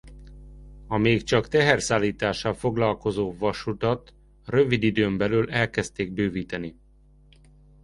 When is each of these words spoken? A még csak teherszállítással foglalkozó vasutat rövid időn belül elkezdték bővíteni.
A 0.87 0.97
még 0.97 1.23
csak 1.23 1.47
teherszállítással 1.47 2.53
foglalkozó 2.53 3.35
vasutat 3.37 4.13
rövid 4.45 4.83
időn 4.83 5.17
belül 5.17 5.49
elkezdték 5.51 6.11
bővíteni. 6.13 6.75